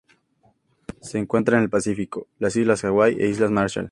Se 0.99 1.19
encuentra 1.19 1.57
en 1.57 1.63
el 1.65 1.69
Pacífico: 1.69 2.25
las 2.39 2.55
Islas 2.55 2.83
Hawaii 2.83 3.21
e 3.21 3.27
Islas 3.29 3.51
Marshall. 3.51 3.89